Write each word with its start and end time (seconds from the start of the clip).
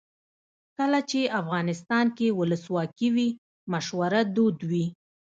کله 0.77 0.99
چې 1.09 1.21
افغانستان 1.41 2.05
کې 2.17 2.27
ولسواکي 2.39 3.09
وي 3.15 3.29
مشوره 3.71 4.21
دود 4.35 4.57
وي. 4.69 4.85